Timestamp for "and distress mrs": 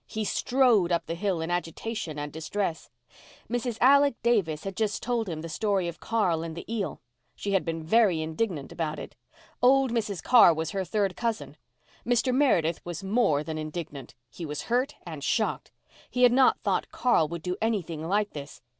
2.17-3.77